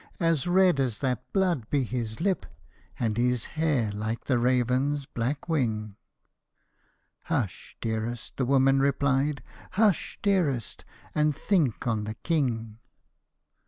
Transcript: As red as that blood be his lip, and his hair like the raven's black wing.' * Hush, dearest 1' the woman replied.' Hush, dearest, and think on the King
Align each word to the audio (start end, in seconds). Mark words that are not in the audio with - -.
As 0.19 0.47
red 0.47 0.79
as 0.79 0.97
that 0.97 1.31
blood 1.31 1.69
be 1.69 1.83
his 1.83 2.19
lip, 2.19 2.47
and 2.97 3.17
his 3.17 3.45
hair 3.53 3.91
like 3.91 4.23
the 4.23 4.39
raven's 4.39 5.05
black 5.05 5.47
wing.' 5.47 5.95
* 6.59 7.21
Hush, 7.25 7.77
dearest 7.81 8.33
1' 8.33 8.35
the 8.37 8.49
woman 8.51 8.79
replied.' 8.79 9.43
Hush, 9.73 10.17
dearest, 10.23 10.83
and 11.13 11.35
think 11.35 11.85
on 11.85 12.05
the 12.05 12.15
King 12.15 12.79